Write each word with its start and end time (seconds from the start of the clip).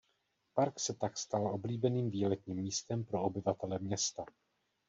Park 0.55 0.79
se 0.79 0.93
tak 0.93 1.17
stal 1.17 1.47
oblíbeným 1.47 2.09
výletním 2.09 2.57
místem 2.57 3.03
pro 3.03 3.23
obyvatele 3.23 3.79
města. 3.79 4.25